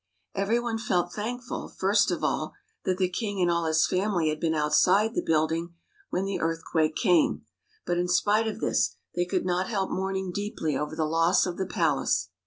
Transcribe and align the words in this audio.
Every 0.33 0.59
one 0.59 0.79
felt 0.79 1.13
thankful, 1.13 1.69
first 1.69 2.09
of 2.09 2.23
all, 2.23 2.55
that 2.85 2.97
the 2.97 3.07
king 3.07 3.39
and 3.39 3.51
all 3.51 3.65
his 3.65 3.85
family 3.85 4.29
had 4.29 4.39
been 4.39 4.55
outside 4.55 5.13
the 5.13 5.21
building 5.21 5.75
when 6.09 6.25
the 6.25 6.39
earthquake 6.39 6.95
came, 6.95 7.45
but 7.85 7.99
in 7.99 8.07
spite 8.07 8.47
of 8.47 8.61
this 8.61 8.95
they 9.13 9.25
could 9.25 9.45
not 9.45 9.69
help 9.69 9.91
mourning 9.91 10.31
deeply 10.31 10.75
over 10.75 10.95
the 10.95 11.05
loss 11.05 11.45
of 11.45 11.57
the 11.57 11.67
palace. 11.67 12.29